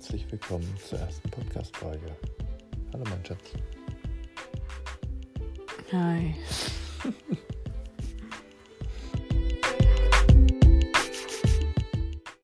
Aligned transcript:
Herzlich 0.00 0.32
willkommen 0.32 0.66
zur 0.88 0.98
ersten 0.98 1.28
Podcast-Folge. 1.28 2.16
Hallo, 2.94 3.04
mein 3.10 3.22
Schatz. 3.22 3.52
Hi. 5.92 6.34